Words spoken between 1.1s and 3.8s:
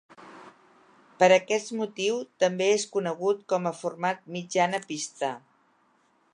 Per aquest motiu, també és conegut com a